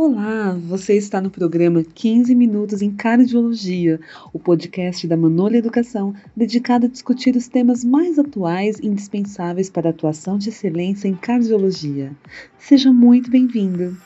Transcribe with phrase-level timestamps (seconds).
[0.00, 3.98] Olá, você está no programa 15 Minutos em Cardiologia,
[4.32, 9.88] o podcast da Manolha Educação, dedicado a discutir os temas mais atuais e indispensáveis para
[9.88, 12.16] a atuação de excelência em cardiologia.
[12.56, 14.00] Seja muito bem-vindo.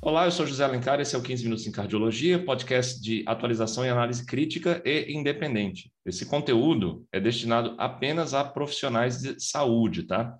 [0.00, 3.84] Olá, eu sou José Alencar, esse é o 15 Minutos em Cardiologia, podcast de atualização
[3.84, 5.90] e análise crítica e independente.
[6.06, 10.38] Esse conteúdo é destinado apenas a profissionais de saúde, tá?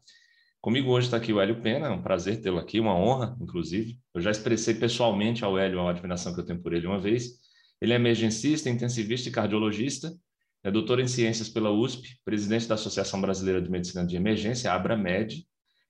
[0.61, 3.99] Comigo hoje está aqui o Hélio Pena, é um prazer tê-lo aqui, uma honra, inclusive.
[4.13, 7.39] Eu já expressei pessoalmente ao Hélio a admiração que eu tenho por ele uma vez.
[7.81, 10.13] Ele é emergencista, intensivista e cardiologista,
[10.65, 15.47] é doutor em ciências pela USP, presidente da Associação Brasileira de Medicina de Emergência, ABRAMED,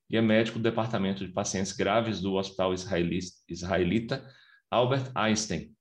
[0.07, 2.71] e é médico do Departamento de Pacientes Graves do Hospital
[3.49, 4.23] Israelita
[4.69, 5.75] Albert Einstein.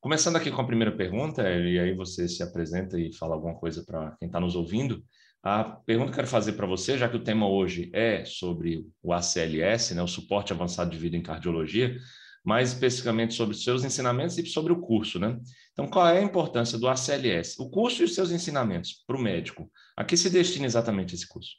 [0.00, 3.84] Começando aqui com a primeira pergunta, e aí você se apresenta e fala alguma coisa
[3.84, 5.04] para quem está nos ouvindo.
[5.42, 8.86] A pergunta que eu quero fazer para você, já que o tema hoje é sobre
[9.02, 11.96] o ACLS, né, o suporte avançado de vida em cardiologia,
[12.44, 15.40] mais especificamente sobre os seus ensinamentos e sobre o curso, né?
[15.72, 17.60] Então, qual é a importância do ACLS?
[17.60, 19.70] O curso e os seus ensinamentos para o médico.
[19.96, 21.56] A que se destina exatamente esse curso?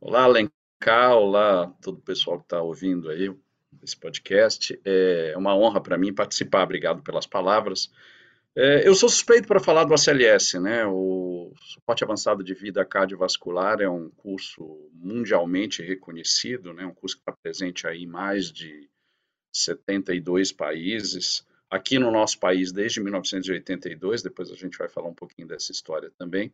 [0.00, 3.34] Olá, Alencar, olá todo o pessoal que está ouvindo aí
[3.82, 4.78] esse podcast.
[4.84, 7.90] É uma honra para mim participar, obrigado pelas palavras.
[8.58, 10.86] É, eu sou suspeito para falar do ACLS, né?
[10.86, 16.86] O Suporte Avançado de Vida Cardiovascular é um curso mundialmente reconhecido, né?
[16.86, 18.88] Um curso que está presente aí em mais de
[19.52, 21.44] 72 países.
[21.70, 26.10] Aqui no nosso país desde 1982, depois a gente vai falar um pouquinho dessa história
[26.18, 26.50] também.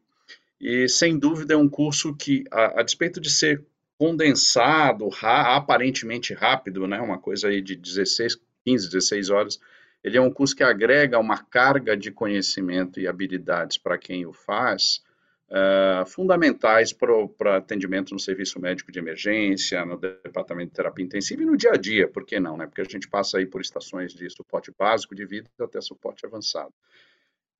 [0.60, 3.64] E, sem dúvida, é um curso que, a, a despeito de ser
[3.96, 9.60] condensado, ra, aparentemente rápido, né, uma coisa aí de 16, 15, 16 horas,
[10.02, 14.32] ele é um curso que agrega uma carga de conhecimento e habilidades para quem o
[14.32, 15.02] faz,
[15.48, 21.46] uh, fundamentais para atendimento no serviço médico de emergência, no departamento de terapia intensiva e
[21.46, 22.66] no dia a dia, por que não, né?
[22.66, 26.72] Porque a gente passa aí por estações de suporte básico de vida até suporte avançado.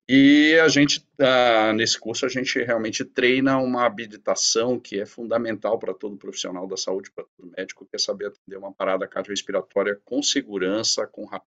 [0.07, 5.79] E a gente, ah, nesse curso, a gente realmente treina uma habilitação que é fundamental
[5.79, 9.97] para todo profissional da saúde, para todo médico, que é saber atender uma parada cardiorrespiratória
[10.03, 11.52] com segurança, com rapidez,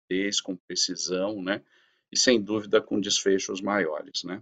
[0.43, 1.61] com precisão, né?
[2.11, 4.41] E sem dúvida com desfechos maiores, né?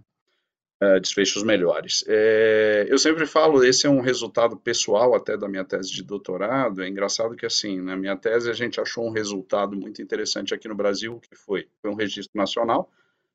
[0.82, 2.04] Uh, desfechos melhores.
[2.08, 6.82] É, eu sempre falo, esse é um resultado pessoal até da minha tese de doutorado.
[6.82, 10.66] É engraçado que, assim, na minha tese a gente achou um resultado muito interessante aqui
[10.66, 12.90] no Brasil, que foi, foi um registro nacional,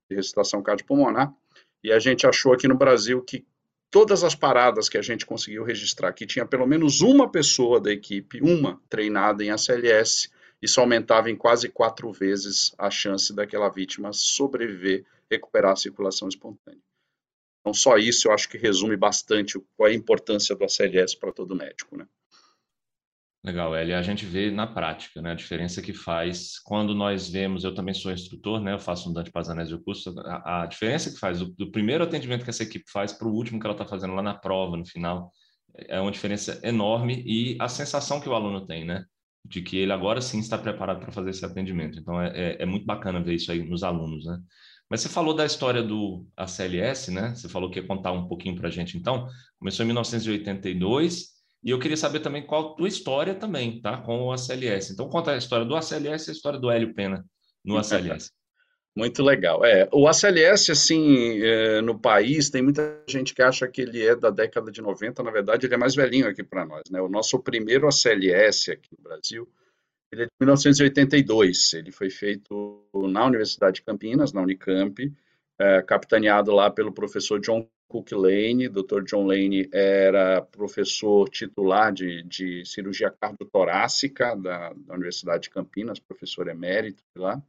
[0.09, 1.33] de ressuscitação cardiopulmonar,
[1.83, 3.45] e a gente achou aqui no Brasil que
[3.89, 7.91] todas as paradas que a gente conseguiu registrar, que tinha pelo menos uma pessoa da
[7.91, 10.29] equipe, uma treinada em ACLS,
[10.61, 16.81] isso aumentava em quase quatro vezes a chance daquela vítima sobreviver, recuperar a circulação espontânea.
[17.61, 21.33] Então, só isso eu acho que resume bastante qual é a importância do ACLS para
[21.33, 22.07] todo médico, né?
[23.43, 23.93] Legal, Eli.
[23.93, 27.63] A gente vê na prática, né, a diferença que faz quando nós vemos.
[27.63, 28.73] Eu também sou instrutor, né?
[28.73, 30.13] Eu faço um Dante Pazanese de curso.
[30.19, 33.33] A, a, diferença que faz do, do, primeiro atendimento que essa equipe faz para o
[33.33, 35.31] último que ela está fazendo lá na prova, no final,
[35.75, 39.05] é uma diferença enorme e a sensação que o aluno tem, né?
[39.47, 41.97] De que ele agora sim está preparado para fazer esse atendimento.
[41.99, 44.39] Então é, é, é muito bacana ver isso aí nos alunos, né?
[44.89, 47.35] Mas você falou da história do ACLS, né?
[47.35, 48.97] Você falou que ia contar um pouquinho para a gente.
[48.97, 49.27] Então,
[49.59, 53.97] começou em 1982 e eu queria saber também qual a tua história também, tá?
[53.97, 54.93] Com o ACLS.
[54.93, 57.25] Então, conta a história do ACLS e a história do Hélio Pena
[57.65, 58.31] no ACLS.
[58.97, 59.63] Muito legal.
[59.63, 64.15] É, o ACLS, assim, é, no país, tem muita gente que acha que ele é
[64.15, 66.99] da década de 90, na verdade, ele é mais velhinho aqui para nós, né?
[66.99, 69.47] O nosso primeiro ACLS aqui no Brasil,
[70.11, 71.73] ele é de 1982.
[71.75, 75.13] Ele foi feito na Universidade de Campinas, na Unicamp,
[75.59, 79.03] é, capitaneado lá pelo professor John Cook Lane, Dr.
[79.03, 86.47] John Lane era professor titular de, de cirurgia cardiotorácica da, da, Universidade de Campinas, professor
[86.47, 87.39] emérito lá.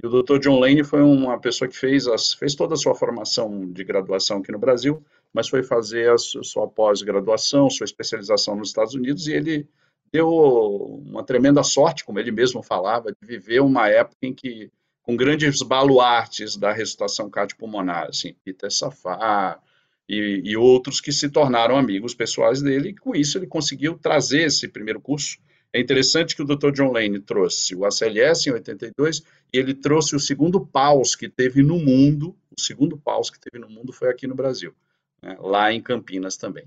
[0.00, 0.38] E o Dr.
[0.38, 4.38] John Lane foi uma pessoa que fez, as, fez toda a sua formação de graduação
[4.38, 9.32] aqui no Brasil, mas foi fazer a sua pós-graduação, sua especialização nos Estados Unidos, e
[9.32, 9.68] ele
[10.12, 14.70] deu uma tremenda sorte, como ele mesmo falava, de viver uma época em que,
[15.02, 19.60] com grandes baluartes da ressuscitação cardiopulmonar, assim, Peter Safar,
[20.08, 24.44] e, e, outros que se tornaram amigos pessoais dele, e com isso ele conseguiu trazer
[24.44, 25.36] esse primeiro curso.
[25.72, 26.70] É interessante que o Dr.
[26.70, 29.22] John Lane trouxe o ACLS em 82
[29.52, 33.58] e ele trouxe o segundo paus que teve no mundo, o segundo paus que teve
[33.58, 34.74] no mundo foi aqui no Brasil,
[35.22, 36.64] né, lá em Campinas também.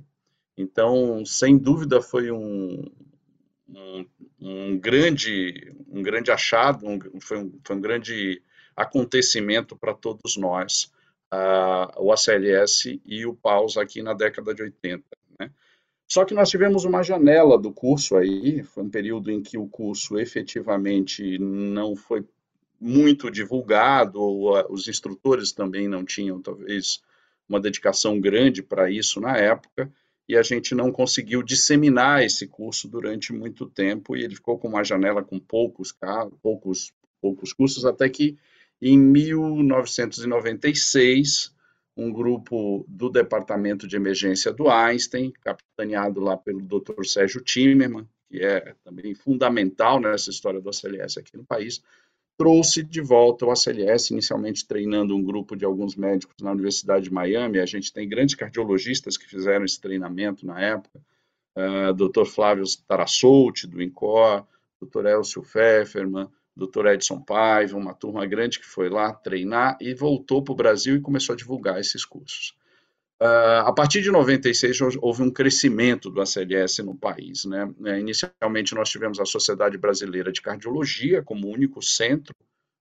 [0.55, 2.85] Então, sem dúvida, foi um,
[3.67, 4.05] um,
[4.39, 8.43] um grande, um grande achado, um, foi, um, foi um grande
[8.75, 10.91] acontecimento para todos nós
[11.33, 15.03] uh, o ACLS e o PAUS aqui na década de 80.
[16.11, 19.65] Só que nós tivemos uma janela do curso aí, foi um período em que o
[19.65, 22.25] curso efetivamente não foi
[22.77, 24.19] muito divulgado,
[24.69, 27.01] os instrutores também não tinham, talvez,
[27.47, 29.89] uma dedicação grande para isso na época,
[30.27, 34.67] e a gente não conseguiu disseminar esse curso durante muito tempo, e ele ficou com
[34.67, 35.95] uma janela com poucos,
[36.41, 36.91] poucos,
[37.21, 38.37] poucos cursos, até que
[38.81, 41.55] em 1996
[42.03, 47.05] um grupo do Departamento de Emergência do Einstein, capitaneado lá pelo Dr.
[47.05, 51.83] Sérgio Timmerman, que é também fundamental nessa história do ACLS aqui no país,
[52.37, 57.13] trouxe de volta o ACLS, inicialmente treinando um grupo de alguns médicos na Universidade de
[57.13, 57.59] Miami.
[57.59, 60.99] A gente tem grandes cardiologistas que fizeram esse treinamento na época,
[61.55, 62.25] uh, ah, Dr.
[62.25, 64.47] Flávio Tarassout, do INCOR,
[64.81, 65.05] Dr.
[65.05, 66.87] Elcio Pfefferman, Dr.
[66.87, 71.01] Edson Paiva, uma turma grande que foi lá treinar e voltou para o Brasil e
[71.01, 72.55] começou a divulgar esses cursos.
[73.21, 77.45] Uh, a partir de 96 houve um crescimento do ACLS no país.
[77.45, 77.71] Né?
[77.85, 82.35] É, inicialmente nós tivemos a Sociedade Brasileira de Cardiologia como único centro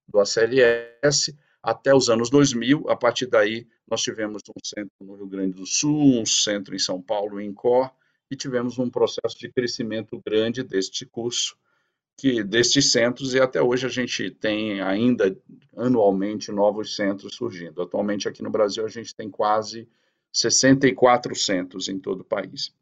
[0.09, 2.89] do ACLS até os anos 2000.
[2.89, 6.79] A partir daí nós tivemos um centro no Rio Grande do Sul, um centro em
[6.79, 7.91] São Paulo, em Cor,
[8.31, 11.55] e tivemos um processo de crescimento grande deste curso
[12.17, 15.37] que destes centros e até hoje a gente tem ainda
[15.77, 17.81] anualmente novos centros surgindo.
[17.81, 19.89] Atualmente aqui no Brasil a gente tem quase
[20.33, 22.73] 64 centros em todo o país.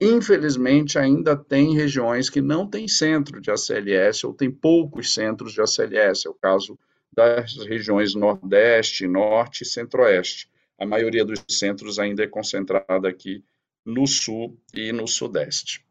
[0.00, 5.60] Infelizmente ainda tem regiões que não têm centro de ACLS ou tem poucos centros de
[5.60, 6.76] ACLS, é o caso
[7.12, 10.50] das regiões Nordeste, Norte e Centro-Oeste.
[10.78, 13.44] A maioria dos centros ainda é concentrada aqui
[13.84, 15.84] no Sul e no Sudeste.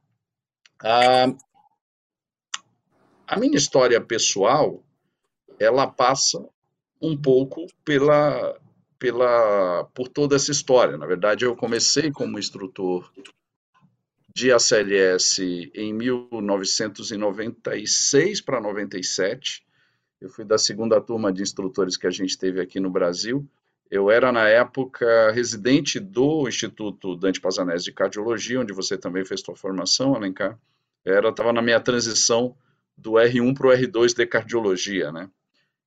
[0.83, 1.33] Ah,
[3.31, 4.83] a minha história pessoal,
[5.57, 6.45] ela passa
[7.01, 8.59] um pouco pela,
[8.99, 10.97] pela, por toda essa história.
[10.97, 13.09] Na verdade, eu comecei como instrutor
[14.35, 19.65] de ACLS em 1996 para 97.
[20.19, 23.47] Eu fui da segunda turma de instrutores que a gente teve aqui no Brasil.
[23.89, 29.39] Eu era, na época, residente do Instituto Dante Pazanese de Cardiologia, onde você também fez
[29.39, 30.59] sua formação, Alencar.
[31.05, 32.57] Era, estava na minha transição
[32.97, 35.29] do R1 para o R2 de cardiologia, né?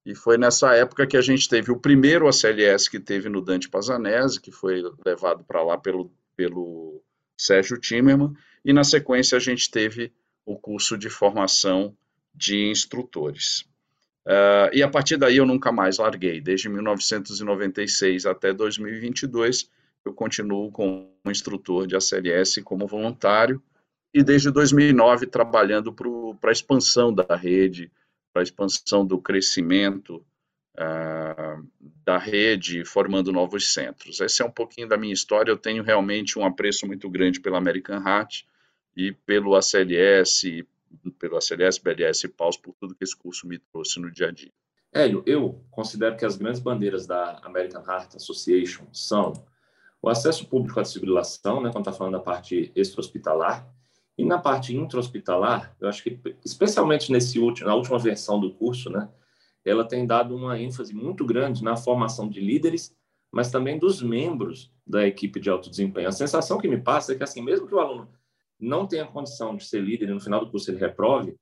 [0.04, 3.68] E foi nessa época que a gente teve o primeiro ACLS que teve no Dante
[3.70, 7.02] Pazanese, que foi levado para lá pelo, pelo
[7.38, 10.12] Sérgio Timmerman, e na sequência a gente teve
[10.44, 11.96] o curso de formação
[12.34, 13.64] de instrutores.
[14.26, 16.40] Uh, e a partir daí eu nunca mais larguei.
[16.40, 19.70] Desde 1996 até 2022,
[20.04, 23.62] eu continuo como instrutor de ACLS como voluntário,
[24.14, 27.90] e desde 2009 trabalhando para a expansão da rede,
[28.32, 30.24] para a expansão do crescimento
[30.74, 31.66] uh,
[32.04, 34.20] da rede, formando novos centros.
[34.20, 35.50] Essa é um pouquinho da minha história.
[35.50, 38.44] Eu tenho realmente um apreço muito grande pela American Heart
[38.96, 40.64] e pelo ACLS,
[41.18, 44.30] pelo ACLS, BLS e PAUS, por tudo que esse curso me trouxe no dia a
[44.30, 44.52] dia.
[44.92, 49.32] Hélio, eu considero que as grandes bandeiras da American Heart Association são
[50.00, 53.66] o acesso público à desfibrilação, né, quando está falando da parte extra-hospitalar,
[54.16, 58.88] e na parte intra-hospitalar, eu acho que, especialmente nesse último, na última versão do curso,
[58.88, 59.08] né,
[59.64, 62.94] ela tem dado uma ênfase muito grande na formação de líderes,
[63.32, 66.08] mas também dos membros da equipe de alto desempenho.
[66.08, 68.08] A sensação que me passa é que, assim, mesmo que o aluno
[68.60, 71.36] não tenha condição de ser líder e no final do curso ele reprove,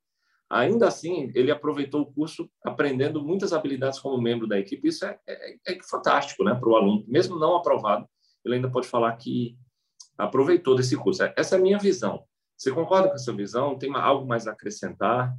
[0.48, 4.88] ainda assim ele aproveitou o curso aprendendo muitas habilidades como membro da equipe.
[4.88, 7.04] Isso é, é, é fantástico né, para o aluno.
[7.06, 8.06] Mesmo não aprovado,
[8.44, 9.56] ele ainda pode falar que
[10.16, 11.22] aproveitou desse curso.
[11.36, 12.24] Essa é a minha visão.
[12.62, 13.76] Você concorda com essa visão?
[13.76, 15.36] Tem algo mais a acrescentar?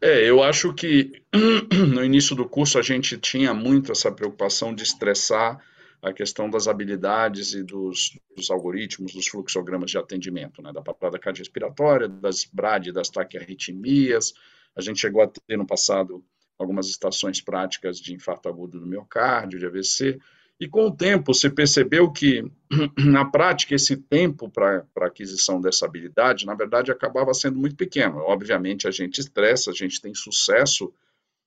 [0.00, 1.20] É, eu acho que
[1.92, 5.60] no início do curso a gente tinha muito essa preocupação de estressar
[6.00, 11.18] a questão das habilidades e dos, dos algoritmos, dos fluxogramas de atendimento, né, da parada
[11.18, 14.32] cardiorrespiratória, das BRAD, das taquiarritmias.
[14.76, 16.24] A gente chegou a ter no passado
[16.56, 20.20] algumas estações práticas de infarto agudo do miocárdio, de AVC.
[20.60, 22.44] E com o tempo, você percebeu que,
[22.98, 28.18] na prática, esse tempo para aquisição dessa habilidade, na verdade, acabava sendo muito pequeno.
[28.18, 30.92] Obviamente, a gente estressa, a gente tem sucesso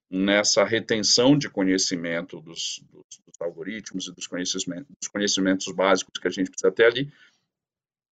[0.09, 6.27] nessa retenção de conhecimento dos, dos, dos algoritmos e dos conhecimentos, dos conhecimentos básicos que
[6.27, 7.11] a gente precisa ter ali,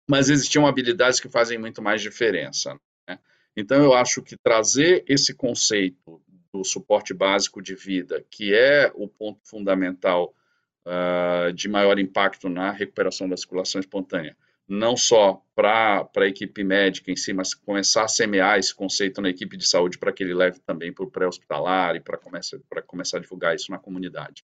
[0.09, 2.79] mas existiam habilidades que fazem muito mais diferença.
[3.07, 3.19] Né?
[3.55, 9.07] Então, eu acho que trazer esse conceito do suporte básico de vida, que é o
[9.07, 10.33] ponto fundamental
[10.87, 14.35] uh, de maior impacto na recuperação da circulação espontânea,
[14.67, 19.29] não só para a equipe médica em si, mas começar a semear esse conceito na
[19.29, 23.17] equipe de saúde para que ele leve também para o pré-hospitalar e para começar, começar
[23.17, 24.43] a divulgar isso na comunidade.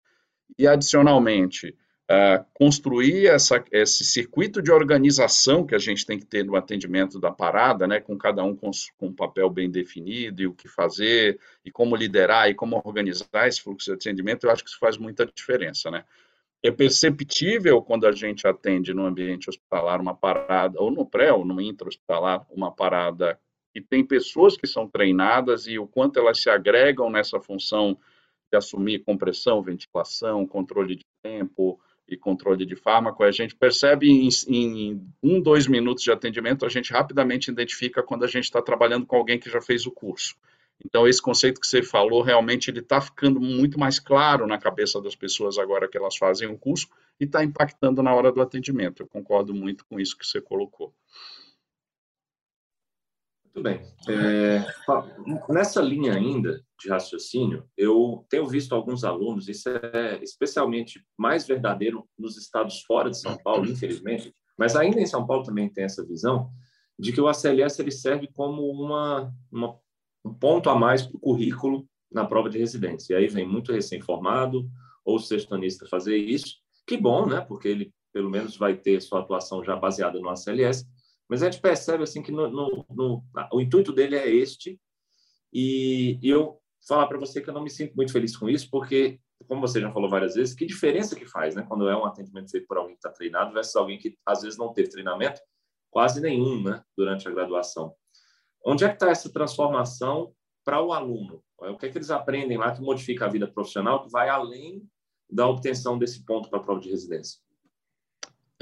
[0.59, 1.75] E, adicionalmente,
[2.11, 7.19] uh, construir essa, esse circuito de organização que a gente tem que ter no atendimento
[7.19, 10.69] da parada, né, com cada um com, com um papel bem definido e o que
[10.69, 14.79] fazer, e como liderar e como organizar esse fluxo de atendimento, eu acho que isso
[14.79, 16.05] faz muita diferença, né.
[16.63, 21.45] É perceptível quando a gente atende no ambiente hospitalar uma parada, ou no pré ou
[21.45, 23.39] no intra-hospitalar, uma parada
[23.75, 27.97] e tem pessoas que são treinadas e o quanto elas se agregam nessa função
[28.51, 34.29] de assumir compressão, ventilação, controle de tempo, e controle de fármaco, a gente percebe em,
[34.49, 39.07] em, um, dois minutos de atendimento, a gente rapidamente identifica quando a gente está trabalhando
[39.07, 40.35] com alguém que já fez o curso.
[40.85, 45.01] Então, esse conceito que você falou, realmente, ele está ficando muito mais claro na cabeça
[45.01, 49.03] das pessoas agora que elas fazem o curso e está impactando na hora do atendimento.
[49.03, 50.95] Eu concordo muito com isso que você colocou.
[53.45, 53.83] Muito bem.
[54.09, 54.65] É,
[55.49, 62.09] nessa linha ainda de raciocínio, eu tenho visto alguns alunos, isso é especialmente mais verdadeiro
[62.17, 66.07] nos estados fora de São Paulo, infelizmente, mas ainda em São Paulo também tem essa
[66.07, 66.49] visão
[66.97, 69.77] de que o ACLS ele serve como uma, uma
[70.25, 73.15] um ponto a mais para o currículo na prova de residência.
[73.15, 74.69] E aí vem muito recém-formado
[75.05, 76.57] ou sextonista fazer isso.
[76.87, 77.41] Que bom, né?
[77.41, 80.87] Porque ele pelo menos vai ter sua atuação já baseada no ACLS,
[81.29, 84.81] mas a gente percebe assim que no, no, no, o intuito dele é este,
[85.53, 88.69] e, e eu falar para você que eu não me sinto muito feliz com isso,
[88.71, 91.65] porque, como você já falou várias vezes, que diferença que faz, né?
[91.69, 94.59] Quando é um atendimento feito por alguém que está treinado versus alguém que às vezes
[94.59, 95.41] não teve treinamento,
[95.91, 96.83] quase nenhum, né?
[96.97, 97.95] Durante a graduação.
[98.65, 100.33] Onde é que está essa transformação
[100.65, 101.43] para o aluno?
[101.59, 104.83] O que é que eles aprendem lá que modifica a vida profissional, que vai além
[105.29, 107.39] da obtenção desse ponto para a prova de residência?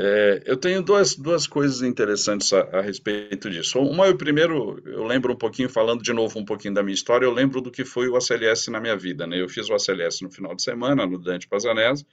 [0.00, 3.80] É, eu tenho duas, duas coisas interessantes a, a, respeito disso.
[3.80, 7.26] Uma, eu primeiro, eu lembro um pouquinho, falando de novo um pouquinho da minha história,
[7.26, 9.26] eu lembro do que foi o ACLS na minha vida.
[9.26, 9.40] Né?
[9.40, 12.06] Eu fiz o ACLS no final de semana, no Dante Pazanese,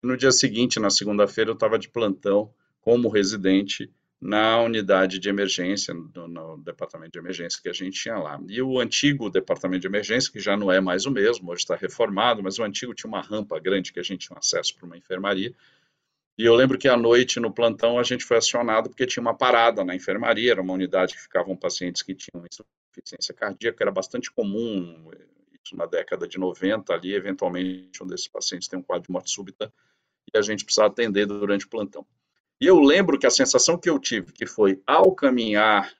[0.00, 3.90] no dia seguinte, na segunda-feira, eu estava de plantão como residente
[4.26, 8.40] na unidade de emergência, no, no, departamento de emergência que a gente tinha lá.
[8.48, 11.76] E o antigo departamento de emergência, que já não é mais o mesmo, hoje está
[11.76, 14.98] reformado, mas o antigo tinha uma rampa grande que a gente tinha acesso para uma
[14.98, 15.54] enfermaria,
[16.36, 19.32] e eu lembro que à noite, no plantão, a gente foi acionado porque tinha uma
[19.32, 24.28] parada na enfermaria, era uma unidade que ficavam pacientes que tinham insuficiência cardíaca, era bastante
[24.32, 25.08] comum,
[25.64, 29.30] isso na década de 90 ali, eventualmente um desses pacientes tem um quadro de morte
[29.30, 29.72] súbita,
[30.34, 32.04] e a gente precisava atender durante o plantão.
[32.60, 35.92] E eu lembro que a sensação que eu tive, que foi ao caminhar,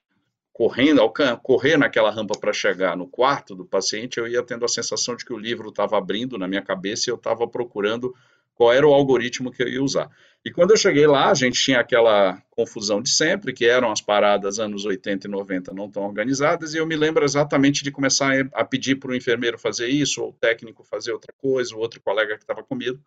[0.52, 4.68] correndo, ao correr naquela rampa para chegar no quarto do paciente, eu ia tendo a
[4.68, 8.14] sensação de que o livro estava abrindo na minha cabeça e eu estava procurando
[8.54, 10.10] qual era o algoritmo que eu ia usar.
[10.42, 14.00] E quando eu cheguei lá, a gente tinha aquela confusão de sempre, que eram as
[14.00, 18.32] paradas anos 80 e 90 não tão organizadas, e eu me lembro exatamente de começar
[18.54, 22.00] a pedir para o enfermeiro fazer isso, ou o técnico fazer outra coisa, o outro
[22.00, 22.98] colega que estava comigo,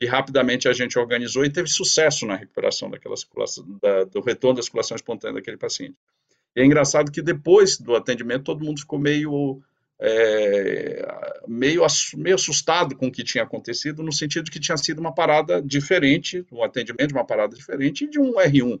[0.00, 4.56] e rapidamente a gente organizou e teve sucesso na recuperação daquela circulação, da, do retorno
[4.56, 5.96] da circulação espontânea daquele paciente.
[6.54, 9.62] E é engraçado que depois do atendimento todo mundo ficou meio
[10.00, 11.82] é, meio,
[12.16, 15.62] meio assustado com o que tinha acontecido, no sentido de que tinha sido uma parada
[15.62, 18.80] diferente, um atendimento de uma parada diferente de um R1,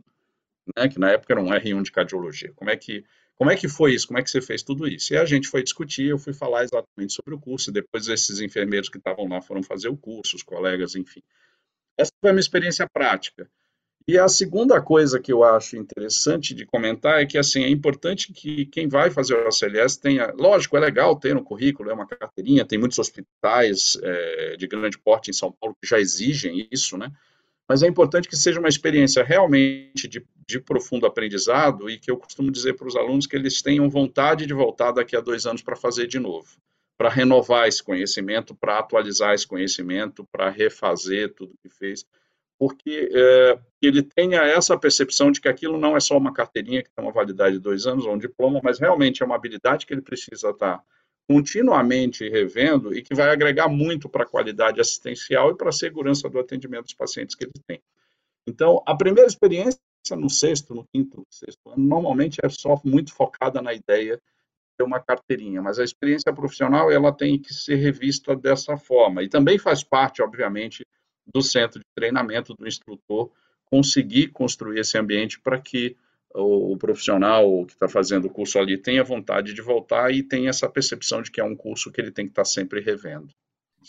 [0.76, 2.52] né, que na época era um R1 de cardiologia.
[2.54, 3.04] Como é que
[3.36, 4.06] como é que foi isso?
[4.06, 5.12] Como é que você fez tudo isso?
[5.12, 8.40] E a gente foi discutir, eu fui falar exatamente sobre o curso, e depois esses
[8.40, 11.22] enfermeiros que estavam lá foram fazer o curso, os colegas, enfim.
[11.98, 13.48] Essa foi a minha experiência prática.
[14.06, 18.32] E a segunda coisa que eu acho interessante de comentar é que assim é importante
[18.34, 22.06] que quem vai fazer o ACLS tenha, lógico, é legal ter um currículo, é uma
[22.06, 26.98] carteirinha, tem muitos hospitais é, de grande porte em São Paulo que já exigem isso,
[26.98, 27.10] né?
[27.66, 32.16] Mas é importante que seja uma experiência realmente de, de profundo aprendizado e que eu
[32.16, 35.62] costumo dizer para os alunos que eles tenham vontade de voltar daqui a dois anos
[35.62, 36.56] para fazer de novo,
[36.96, 42.06] para renovar esse conhecimento, para atualizar esse conhecimento, para refazer tudo que fez
[42.58, 46.90] porque é, ele tenha essa percepção de que aquilo não é só uma carteirinha que
[46.90, 49.92] tem uma validade de dois anos ou um diploma, mas realmente é uma habilidade que
[49.92, 50.82] ele precisa estar
[51.28, 56.28] continuamente revendo e que vai agregar muito para a qualidade assistencial e para a segurança
[56.28, 57.82] do atendimento dos pacientes que ele tem.
[58.46, 59.80] Então, a primeira experiência
[60.10, 64.20] no sexto, no quinto, sexto ano, normalmente é só muito focada na ideia
[64.78, 69.28] de uma carteirinha, mas a experiência profissional ela tem que ser revista dessa forma e
[69.28, 70.84] também faz parte, obviamente,
[71.32, 73.30] do centro de treinamento do instrutor
[73.64, 75.96] conseguir construir esse ambiente para que
[76.34, 80.50] o, o profissional que está fazendo o curso ali tenha vontade de voltar e tenha
[80.50, 83.28] essa percepção de que é um curso que ele tem que estar tá sempre revendo.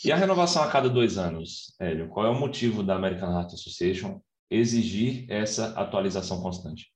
[0.04, 2.08] E a renovação a cada dois anos, Hélio?
[2.08, 6.90] Qual é o motivo da American Heart Association exigir essa atualização constante?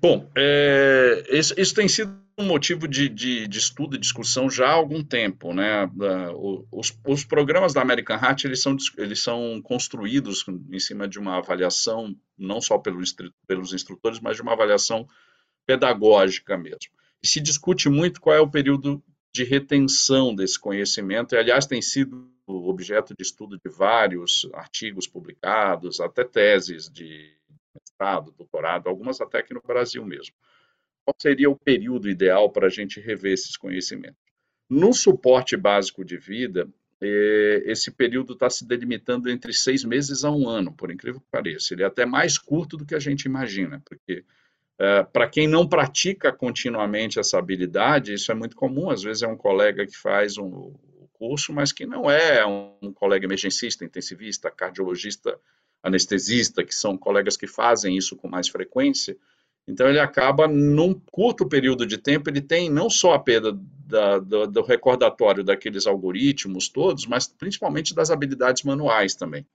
[0.00, 4.66] Bom, é, isso, isso, tem sido um motivo de, de, de, estudo e discussão já
[4.68, 5.88] há algum tempo, né?
[6.70, 11.38] Os, os, programas da American Heart, eles são, eles são construídos em cima de uma
[11.38, 13.14] avaliação, não só pelos,
[13.46, 15.08] pelos instrutores, mas de uma avaliação
[15.64, 16.92] pedagógica mesmo.
[17.22, 21.80] E se discute muito qual é o período de retenção desse conhecimento, e aliás tem
[21.80, 27.32] sido objeto de estudo de vários artigos publicados, até teses de
[27.74, 30.34] mestrado, doutorado, algumas até aqui no Brasil mesmo.
[31.04, 34.18] Qual seria o período ideal para a gente rever esses conhecimentos?
[34.68, 36.68] No suporte básico de vida,
[37.00, 41.26] é, esse período está se delimitando entre seis meses a um ano, por incrível que
[41.30, 41.74] pareça.
[41.74, 44.24] Ele é até mais curto do que a gente imagina, porque
[44.78, 48.90] é, para quem não pratica continuamente essa habilidade, isso é muito comum.
[48.90, 50.74] Às vezes é um colega que faz um
[51.26, 55.38] curso, mas que não é um colega emergencista, intensivista, cardiologista
[55.82, 59.16] anestesista, que são colegas que fazem isso com mais frequência.
[59.66, 64.18] Então, ele acaba, num curto período de tempo, ele tem não só a perda da,
[64.18, 69.46] do, do, recordatório daqueles algoritmos todos, mas principalmente das habilidades manuais também.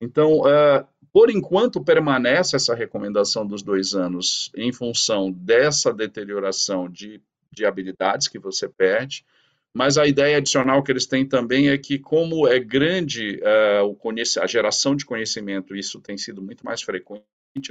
[0.00, 7.20] Então, uh, por enquanto, permanece essa recomendação dos dois anos em função dessa deterioração de,
[7.50, 9.24] de habilidades que você perde,
[9.74, 13.98] mas a ideia adicional que eles têm também é que, como é grande uh, o
[14.40, 17.24] a geração de conhecimento, isso tem sido muito mais frequente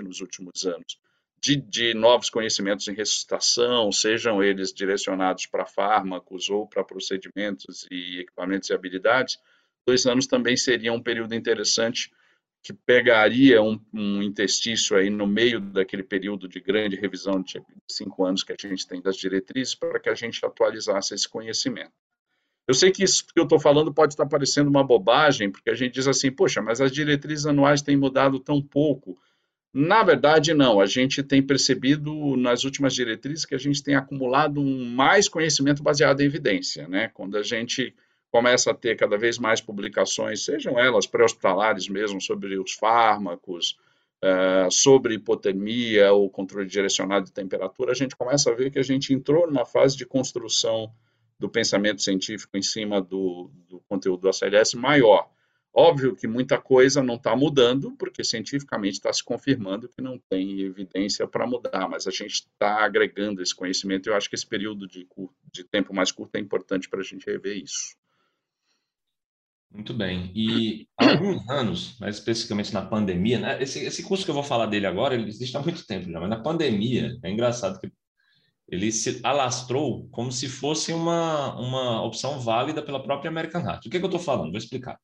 [0.04, 1.00] nos últimos anos,
[1.40, 8.20] de, de novos conhecimentos em ressuscitação, sejam eles direcionados para fármacos ou para procedimentos e
[8.20, 9.38] equipamentos e habilidades,
[9.86, 12.12] dois anos também seria um período interessante
[12.64, 18.24] que pegaria um, um interstício aí no meio daquele período de grande revisão de cinco
[18.24, 21.92] anos que a gente tem das diretrizes para que a gente atualizasse esse conhecimento.
[22.68, 25.74] Eu sei que isso que eu estou falando pode estar parecendo uma bobagem, porque a
[25.74, 29.18] gente diz assim, poxa, mas as diretrizes anuais têm mudado tão pouco.
[29.74, 30.80] Na verdade, não.
[30.80, 36.22] A gente tem percebido nas últimas diretrizes que a gente tem acumulado mais conhecimento baseado
[36.22, 37.10] em evidência, né?
[37.14, 37.96] Quando a gente
[38.32, 43.78] começa a ter cada vez mais publicações, sejam elas pré-hospitalares mesmo, sobre os fármacos,
[44.24, 48.84] uh, sobre hipotermia ou controle direcionado de temperatura, a gente começa a ver que a
[48.84, 50.92] gente entrou numa fase de construção
[51.38, 55.30] do pensamento científico em cima do, do conteúdo do ACLS maior.
[55.74, 60.60] Óbvio que muita coisa não está mudando, porque cientificamente está se confirmando que não tem
[60.62, 64.46] evidência para mudar, mas a gente está agregando esse conhecimento e eu acho que esse
[64.46, 65.08] período de,
[65.52, 67.96] de tempo mais curto é importante para a gente rever isso.
[69.74, 70.32] Muito bem.
[70.36, 73.64] E há alguns anos, mais especificamente na pandemia, né?
[73.64, 76.20] esse, esse curso que eu vou falar dele agora, ele existe há muito tempo já,
[76.20, 77.90] mas na pandemia, é engraçado que
[78.68, 83.86] ele se alastrou como se fosse uma, uma opção válida pela própria American Heart.
[83.86, 84.52] O que, é que eu estou falando?
[84.52, 84.98] Vou explicar.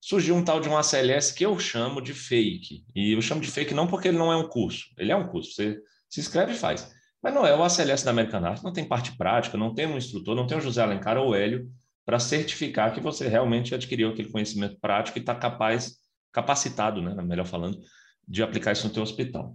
[0.00, 2.84] Surgiu um tal de um ACLS que eu chamo de fake.
[2.94, 4.86] E eu chamo de fake não porque ele não é um curso.
[4.96, 5.52] Ele é um curso.
[5.52, 6.94] Você se inscreve e faz.
[7.20, 8.62] Mas não é o ACLS da American Heart.
[8.62, 11.34] Não tem parte prática, não tem um instrutor, não tem o José Alencar ou o
[11.34, 11.68] Hélio
[12.08, 15.96] para certificar que você realmente adquiriu aquele conhecimento prático e está capaz,
[16.32, 17.78] capacitado, né, melhor falando,
[18.26, 19.54] de aplicar isso no teu hospital.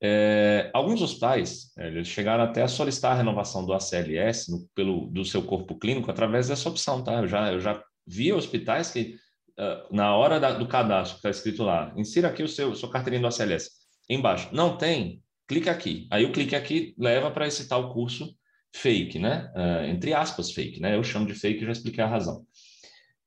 [0.00, 5.06] É, alguns hospitais é, eles chegaram até a solicitar a renovação do ACLS no, pelo,
[5.08, 7.14] do seu corpo clínico através dessa opção, tá?
[7.14, 9.16] Eu já, eu já vi hospitais que,
[9.58, 13.22] uh, na hora da, do cadastro, está escrito lá, insira aqui o seu sua carteirinha
[13.22, 13.70] do ACLS.
[14.08, 15.20] Embaixo, não tem?
[15.48, 16.06] Clica aqui.
[16.12, 18.38] Aí o clique aqui leva para esse tal curso
[18.74, 19.52] fake, né?
[19.54, 20.96] Uh, entre aspas, fake, né?
[20.96, 22.44] Eu chamo de fake, já expliquei a razão.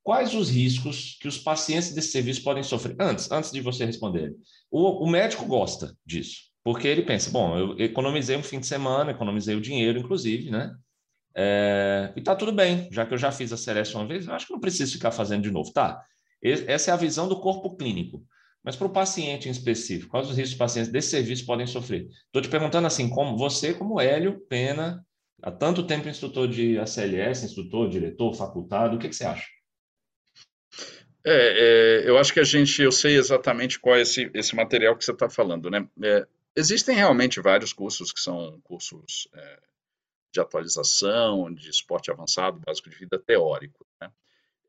[0.04, 2.96] Quais os riscos que os pacientes desse serviço podem sofrer?
[3.00, 4.36] Antes, antes de você responder,
[4.70, 9.12] o, o médico gosta disso, porque ele pensa, bom, eu economizei um fim de semana,
[9.12, 10.76] economizei o dinheiro, inclusive, né?
[11.36, 14.34] É, e tá tudo bem, já que eu já fiz a Celeste uma vez, eu
[14.34, 16.04] acho que não preciso ficar fazendo de novo, tá?
[16.42, 18.24] Essa é a visão do corpo clínico.
[18.64, 21.66] Mas para o paciente em específico, quais os riscos que os pacientes desse serviço podem
[21.66, 22.08] sofrer?
[22.26, 25.06] Estou te perguntando assim, como você, como Hélio Pena,
[25.42, 29.48] há tanto tempo instrutor de ACLS, instrutor, diretor, facultado, o que, que você acha?
[31.26, 34.96] É, é, eu acho que a gente, eu sei exatamente qual é esse, esse material
[34.96, 35.88] que você está falando, né?
[36.04, 39.60] É, existem realmente vários cursos que são cursos é,
[40.34, 44.12] de atualização, de esporte avançado, básico de vida teórico, né?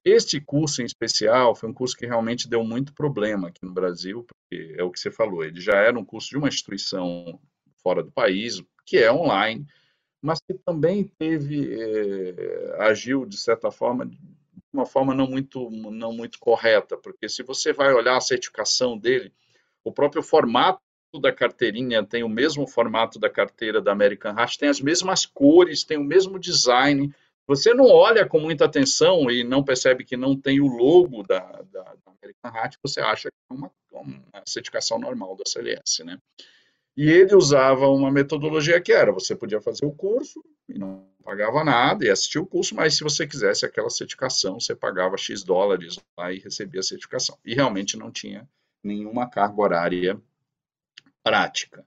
[0.05, 4.23] Este curso em especial foi um curso que realmente deu muito problema aqui no Brasil,
[4.23, 7.41] porque é o que você falou, ele já era um curso de uma instituição
[7.83, 9.67] fora do país, que é online,
[10.25, 14.19] mas que também teve é, agiu de certa forma de
[14.73, 19.31] uma forma não muito não muito correta, porque se você vai olhar a certificação dele,
[19.85, 20.81] o próprio formato
[21.21, 25.85] da carteirinha tem o mesmo formato da carteira da American Heart, tem as mesmas cores,
[25.85, 27.15] tem o mesmo design.
[27.47, 31.41] Você não olha com muita atenção e não percebe que não tem o logo da,
[31.71, 36.19] da, da American Heart, você acha que é uma, uma certificação normal da CLS, né?
[36.97, 41.65] E ele usava uma metodologia que era: você podia fazer o curso e não pagava
[41.65, 45.99] nada e assistir o curso, mas se você quisesse aquela certificação, você pagava X dólares
[46.17, 47.39] lá e recebia a certificação.
[47.45, 48.49] E realmente não tinha
[48.83, 50.21] nenhuma carga horária
[51.23, 51.85] prática.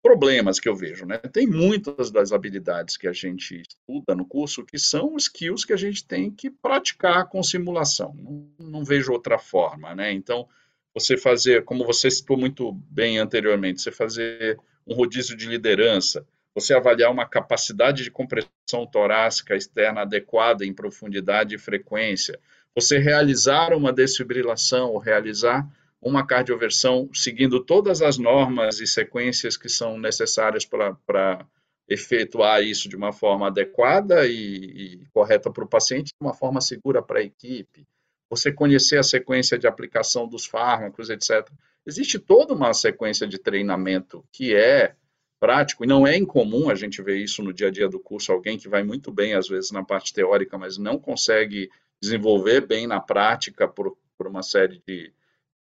[0.00, 1.18] Problemas que eu vejo, né?
[1.18, 5.76] Tem muitas das habilidades que a gente estuda no curso que são skills que a
[5.76, 8.14] gente tem que praticar com simulação.
[8.14, 10.12] Não, não vejo outra forma, né?
[10.12, 10.48] Então,
[10.94, 16.74] você fazer, como você citou muito bem anteriormente, você fazer um rodízio de liderança, você
[16.74, 22.38] avaliar uma capacidade de compressão torácica externa adequada em profundidade e frequência,
[22.74, 25.66] você realizar uma desfibrilação ou realizar
[26.00, 31.46] uma cardioversão seguindo todas as normas e sequências que são necessárias para
[31.88, 36.60] efetuar isso de uma forma adequada e, e correta para o paciente, de uma forma
[36.60, 37.86] segura para a equipe,
[38.32, 41.46] você conhecer a sequência de aplicação dos fármacos, etc.
[41.86, 44.94] Existe toda uma sequência de treinamento que é
[45.38, 48.32] prático, e não é incomum a gente ver isso no dia a dia do curso,
[48.32, 51.68] alguém que vai muito bem, às vezes, na parte teórica, mas não consegue
[52.00, 55.12] desenvolver bem na prática por, por uma série de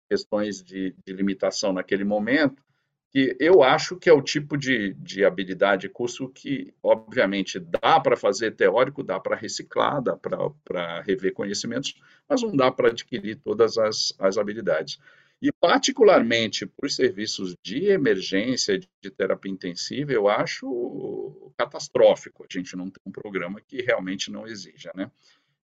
[0.08, 2.62] questões de, de limitação naquele momento,
[3.12, 8.16] que eu acho que é o tipo de, de habilidade curso que, obviamente, dá para
[8.16, 11.96] fazer teórico, dá para reciclar, dá para rever conhecimentos,
[12.28, 15.00] mas não dá para adquirir todas as, as habilidades.
[15.42, 22.76] E, particularmente, para os serviços de emergência, de terapia intensiva, eu acho catastrófico a gente
[22.76, 25.10] não ter um programa que realmente não exija, né?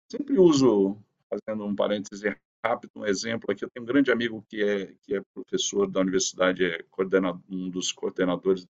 [0.08, 3.64] Sempre uso, fazendo um parêntese rápido um exemplo aqui.
[3.64, 6.84] Eu tenho um grande amigo que é, que é professor da universidade, é
[7.50, 8.66] um dos coordenadores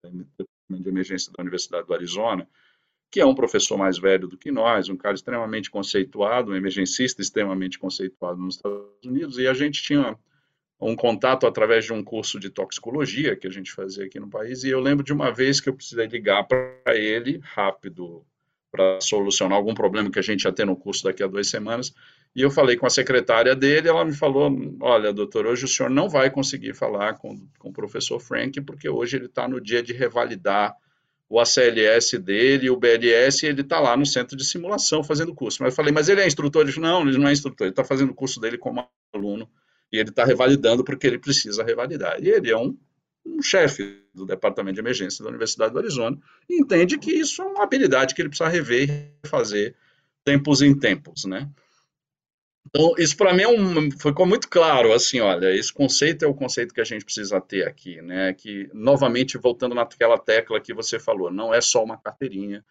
[0.70, 2.48] de emergência da Universidade do Arizona,
[3.10, 7.20] que é um professor mais velho do que nós, um cara extremamente conceituado, um emergencista
[7.20, 10.18] extremamente conceituado nos Estados Unidos, e a gente tinha
[10.80, 14.64] um contato através de um curso de toxicologia que a gente fazia aqui no país,
[14.64, 18.24] e eu lembro de uma vez que eu precisei ligar para ele, rápido,
[18.70, 21.94] para solucionar algum problema que a gente ia ter no curso daqui a duas semanas,
[22.34, 25.90] e eu falei com a secretária dele, ela me falou: Olha, doutor, hoje o senhor
[25.90, 29.82] não vai conseguir falar com, com o professor Frank, porque hoje ele está no dia
[29.82, 30.74] de revalidar
[31.28, 35.62] o ACLS dele, o BLS, e ele está lá no centro de simulação fazendo curso.
[35.62, 36.62] Mas eu falei: Mas ele é instrutor?
[36.62, 39.46] Ele disse: Não, ele não é instrutor, ele está fazendo o curso dele como aluno,
[39.92, 42.16] e ele está revalidando porque ele precisa revalidar.
[42.18, 42.74] E ele é um,
[43.26, 46.18] um chefe do departamento de emergência da Universidade do Arizona,
[46.48, 48.88] e entende que isso é uma habilidade que ele precisa rever
[49.22, 49.76] e fazer
[50.24, 51.46] tempos em tempos, né?
[52.66, 56.34] Então, isso para mim é um, ficou muito claro, assim, olha, esse conceito é o
[56.34, 60.98] conceito que a gente precisa ter aqui, né, que, novamente, voltando naquela tecla que você
[60.98, 62.64] falou, não é só uma carteirinha,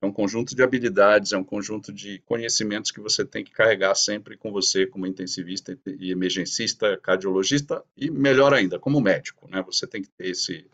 [0.00, 3.94] é um conjunto de habilidades, é um conjunto de conhecimentos que você tem que carregar
[3.96, 9.86] sempre com você como intensivista e emergencista, cardiologista e, melhor ainda, como médico, né, você
[9.86, 10.70] tem que ter esse,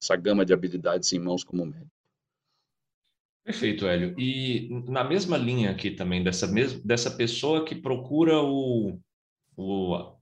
[0.00, 1.97] essa gama de habilidades em mãos como médico.
[3.48, 4.14] Perfeito, Hélio.
[4.18, 9.00] E na mesma linha aqui também, dessa, mes dessa pessoa que procura o,
[9.56, 10.12] o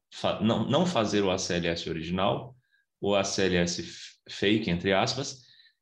[0.40, 2.54] não, não fazer o ACLS original,
[3.00, 3.82] o ACLS
[4.30, 5.40] fake, entre aspas,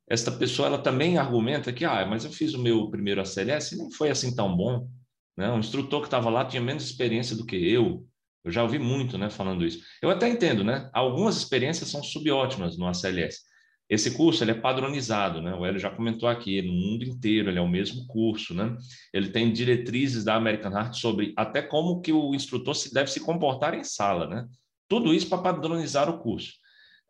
[0.08, 3.78] esta pessoa ela também argumenta que, ah, mas eu fiz o meu primeiro ACLS e
[3.78, 4.88] nem foi assim tão bom.
[5.36, 5.50] Né?
[5.50, 8.08] O instrutor que estava lá tinha menos experiência do que eu.
[8.42, 9.84] Eu já ouvi muito né, falando isso.
[10.00, 10.88] Eu até entendo, né?
[10.94, 13.42] Algumas experiências são subótimas no ACLS.
[13.88, 15.54] Esse curso ele é padronizado, né?
[15.54, 18.76] O Hélio já comentou aqui, no mundo inteiro ele é o mesmo curso, né?
[19.12, 23.20] Ele tem diretrizes da American Heart sobre até como que o instrutor se deve se
[23.20, 24.46] comportar em sala, né?
[24.88, 26.52] Tudo isso para padronizar o curso.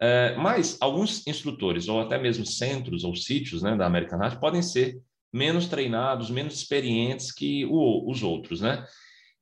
[0.00, 4.60] É, mas alguns instrutores ou até mesmo centros ou sítios, né, da American Heart podem
[4.60, 5.00] ser
[5.32, 8.84] menos treinados, menos experientes que o, os outros, né?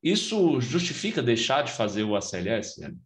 [0.03, 2.83] Isso justifica deixar de fazer o ACLS?
[2.83, 2.99] Hélio?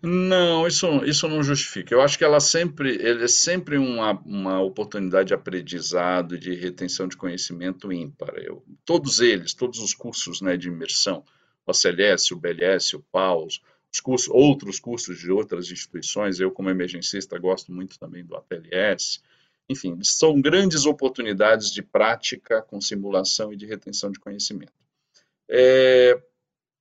[0.00, 1.92] Não, isso, isso não justifica.
[1.92, 7.08] Eu acho que ela sempre, ele é sempre uma, uma oportunidade de aprendizado, de retenção
[7.08, 8.34] de conhecimento ímpar.
[8.36, 11.24] Eu, todos eles, todos os cursos né, de imersão,
[11.66, 13.60] o ACLS, o BLS, o PAUS,
[13.92, 19.20] os cursos, outros cursos de outras instituições, eu como emergencista gosto muito também do ATLS,
[19.68, 24.72] enfim, são grandes oportunidades de prática com simulação e de retenção de conhecimento.
[25.48, 26.22] É,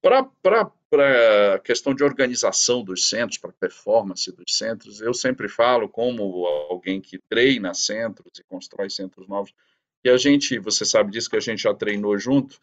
[0.02, 6.46] para a questão de organização dos centros, para performance dos centros, eu sempre falo, como
[6.70, 9.54] alguém que treina centros e constrói centros novos,
[10.02, 12.60] que a gente, você sabe disso, que a gente já treinou junto,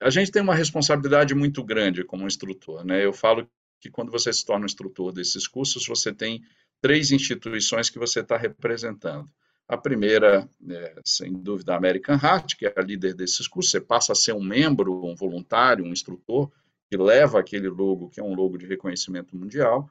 [0.00, 2.84] a gente tem uma responsabilidade muito grande como instrutor.
[2.84, 3.04] Né?
[3.04, 3.48] Eu falo
[3.80, 6.42] que quando você se torna instrutor desses cursos, você tem
[6.80, 9.30] três instituições que você está representando.
[9.68, 13.70] A primeira, é, sem dúvida, a American Heart, que é a líder desses cursos.
[13.70, 16.50] Você passa a ser um membro, um voluntário, um instrutor,
[16.92, 19.90] que leva aquele logo, que é um logo de reconhecimento mundial.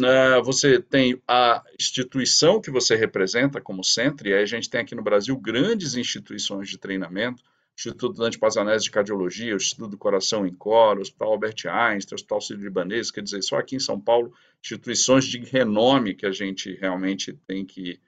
[0.00, 4.80] uh, você tem a instituição que você representa como centro, e aí a gente tem
[4.80, 7.42] aqui no Brasil grandes instituições de treinamento,
[7.76, 12.14] Instituto Dante Pazanese de Cardiologia, o Instituto do Coração em Cor, o Hospital Albert Einstein,
[12.14, 16.32] o Hospital Sírio-Libanês, quer dizer, só aqui em São Paulo, instituições de renome que a
[16.32, 17.98] gente realmente tem que,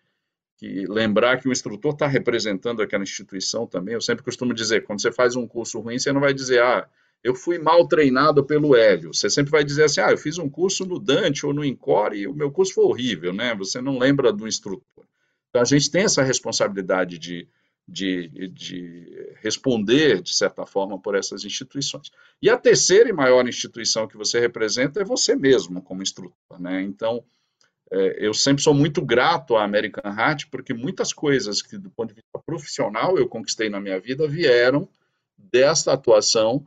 [0.58, 3.94] que lembrar que o instrutor está representando aquela instituição também.
[3.94, 6.88] Eu sempre costumo dizer, quando você faz um curso ruim, você não vai dizer, ah,
[7.22, 9.14] eu fui mal treinado pelo Hélio.
[9.14, 12.16] Você sempre vai dizer assim, ah, eu fiz um curso no Dante ou no Encore
[12.16, 13.54] e o meu curso foi horrível, né?
[13.54, 15.04] Você não lembra do instrutor.
[15.48, 17.48] Então, a gente tem essa responsabilidade de
[17.86, 22.10] de, de responder, de certa forma, por essas instituições.
[22.40, 26.60] E a terceira e maior instituição que você representa é você mesmo, como instrutor.
[26.60, 26.82] Né?
[26.82, 27.24] Então,
[27.90, 32.10] é, eu sempre sou muito grato à American Heart, porque muitas coisas que, do ponto
[32.10, 34.88] de vista profissional, eu conquistei na minha vida vieram
[35.36, 36.64] desta atuação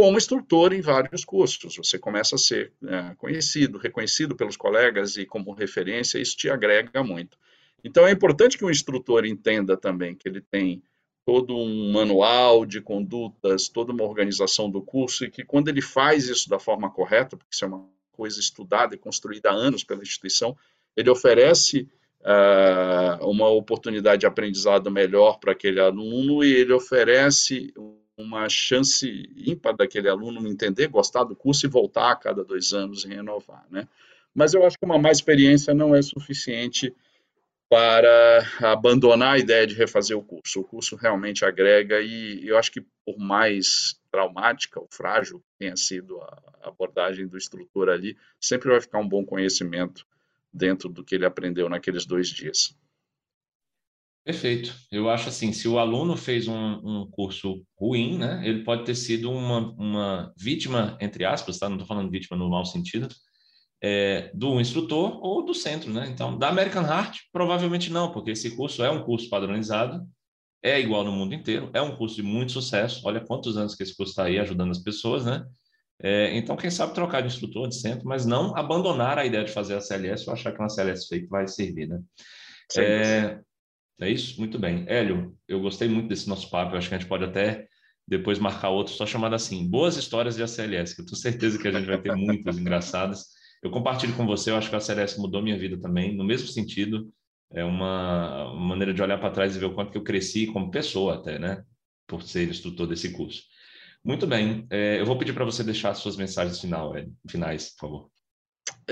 [0.00, 1.76] como instrutor em vários cursos.
[1.76, 7.04] Você começa a ser é, conhecido, reconhecido pelos colegas e como referência, isso te agrega
[7.04, 7.36] muito.
[7.84, 10.82] Então é importante que o instrutor entenda também que ele tem
[11.22, 16.28] todo um manual de condutas, toda uma organização do curso e que quando ele faz
[16.28, 20.00] isso da forma correta, porque isso é uma coisa estudada e construída há anos pela
[20.00, 20.56] instituição,
[20.96, 21.86] ele oferece
[22.22, 27.70] uh, uma oportunidade de aprendizado melhor para aquele aluno e ele oferece
[28.20, 33.04] uma chance ímpar daquele aluno entender, gostar do curso e voltar a cada dois anos
[33.04, 33.88] e renovar, né?
[34.34, 36.94] Mas eu acho que uma má experiência não é suficiente
[37.68, 40.60] para abandonar a ideia de refazer o curso.
[40.60, 45.76] O curso realmente agrega e eu acho que por mais traumática ou frágil que tenha
[45.76, 50.04] sido a abordagem do instrutor ali, sempre vai ficar um bom conhecimento
[50.52, 52.74] dentro do que ele aprendeu naqueles dois dias.
[54.24, 54.74] Perfeito.
[54.92, 58.94] Eu acho assim, se o aluno fez um, um curso ruim, né, ele pode ter
[58.94, 61.68] sido uma, uma vítima, entre aspas, tá?
[61.68, 63.08] não estou falando vítima no mau sentido,
[63.82, 66.06] é, do instrutor ou do centro, né?
[66.12, 70.06] Então, da American Heart, provavelmente não, porque esse curso é um curso padronizado,
[70.62, 73.00] é igual no mundo inteiro, é um curso de muito sucesso.
[73.06, 75.42] Olha quantos anos que esse curso está aí ajudando as pessoas, né?
[76.02, 79.52] É, então, quem sabe trocar de instrutor, de centro, mas não abandonar a ideia de
[79.52, 82.00] fazer a CLS ou achar que uma CLS fake vai servir, né?
[82.76, 83.40] É,
[84.00, 84.38] é, isso?
[84.40, 84.84] Muito bem.
[84.88, 87.66] Hélio, eu gostei muito desse nosso papo, eu acho que a gente pode até
[88.06, 91.68] depois marcar outro só chamado assim, Boas Histórias de ACLS, que eu tenho certeza que
[91.68, 93.26] a gente vai ter muitas engraçadas.
[93.62, 96.48] Eu compartilho com você, eu acho que a CLS mudou minha vida também, no mesmo
[96.48, 97.12] sentido,
[97.52, 100.70] é uma maneira de olhar para trás e ver o quanto que eu cresci como
[100.70, 101.62] pessoa até, né?
[102.06, 103.42] Por ser instrutor desse curso.
[104.04, 107.80] Muito bem, é, eu vou pedir para você deixar suas mensagens final, é, finais, por
[107.80, 108.10] favor.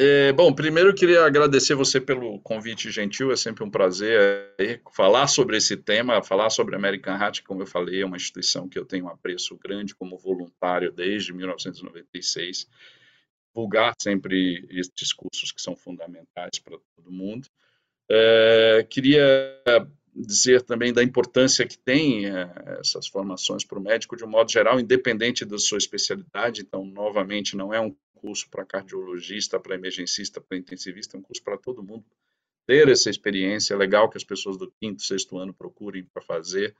[0.00, 4.80] É, bom, primeiro eu queria agradecer você pelo convite gentil, é sempre um prazer é,
[4.94, 8.68] falar sobre esse tema, falar sobre a American Heart, como eu falei, é uma instituição
[8.68, 12.68] que eu tenho um apreço grande como voluntário desde 1996
[13.52, 17.48] divulgar sempre estes cursos que são fundamentais para todo mundo.
[18.08, 19.60] É, queria
[20.14, 24.50] dizer também da importância que tem é, essas formações para o médico de um modo
[24.50, 26.62] geral, independente da sua especialidade.
[26.62, 31.42] Então, novamente, não é um curso para cardiologista, para emergencista, para intensivista, é um curso
[31.42, 32.04] para todo mundo
[32.66, 33.74] ter essa experiência.
[33.74, 36.74] É legal que as pessoas do quinto, sexto ano procurem para fazer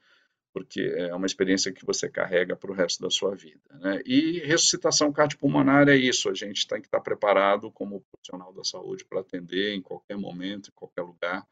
[0.53, 3.61] porque é uma experiência que você carrega para o resto da sua vida.
[3.75, 4.01] Né?
[4.05, 9.05] E ressuscitação cardiopulmonar é isso, a gente tem que estar preparado como profissional da saúde
[9.05, 11.47] para atender em qualquer momento, em qualquer lugar,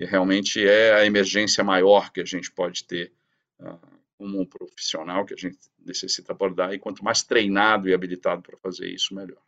[0.00, 3.12] e realmente é a emergência maior que a gente pode ter
[3.60, 8.42] uh, como um profissional que a gente necessita abordar, e quanto mais treinado e habilitado
[8.42, 9.40] para fazer isso, melhor.